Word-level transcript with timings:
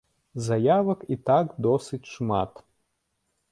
Заявак 0.45 1.03
і 1.17 1.17
так 1.29 1.47
досыць 1.67 2.01
шмат. 2.15 2.51